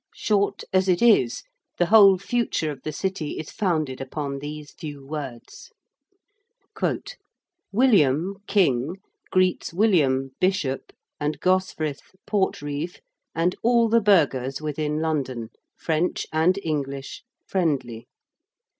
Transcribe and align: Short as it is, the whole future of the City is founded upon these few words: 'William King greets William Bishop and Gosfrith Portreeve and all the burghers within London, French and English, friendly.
Short 0.15 0.63
as 0.73 0.89
it 0.89 0.99
is, 0.99 1.43
the 1.77 1.85
whole 1.85 2.17
future 2.17 2.71
of 2.71 2.81
the 2.81 2.91
City 2.91 3.37
is 3.37 3.51
founded 3.51 4.01
upon 4.01 4.39
these 4.39 4.71
few 4.71 5.05
words: 5.05 5.69
'William 7.71 8.37
King 8.47 8.95
greets 9.29 9.71
William 9.71 10.31
Bishop 10.39 10.91
and 11.19 11.39
Gosfrith 11.39 12.15
Portreeve 12.25 12.99
and 13.35 13.55
all 13.61 13.89
the 13.89 14.01
burghers 14.01 14.59
within 14.59 15.01
London, 15.01 15.51
French 15.77 16.25
and 16.33 16.57
English, 16.63 17.23
friendly. 17.45 18.07